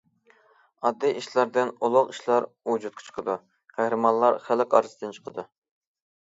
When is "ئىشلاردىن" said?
1.19-1.71